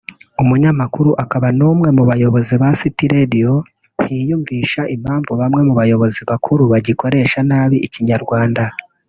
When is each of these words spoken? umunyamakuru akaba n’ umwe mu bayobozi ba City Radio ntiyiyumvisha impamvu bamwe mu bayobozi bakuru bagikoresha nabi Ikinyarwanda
umunyamakuru 0.41 1.09
akaba 1.23 1.47
n’ 1.57 1.61
umwe 1.69 1.89
mu 1.97 2.03
bayobozi 2.09 2.53
ba 2.61 2.69
City 2.79 3.03
Radio 3.15 3.51
ntiyiyumvisha 4.01 4.81
impamvu 4.95 5.31
bamwe 5.39 5.61
mu 5.67 5.73
bayobozi 5.79 6.19
bakuru 6.29 6.63
bagikoresha 6.71 7.39
nabi 7.49 7.77
Ikinyarwanda 7.87 8.63